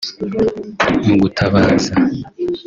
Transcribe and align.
mu 1.05 1.15
gutabaza 1.21 1.93